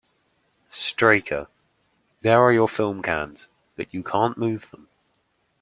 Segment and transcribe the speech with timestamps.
[0.73, 1.45] Straeker:
[2.21, 4.87] There are your film cans, but you can't move them.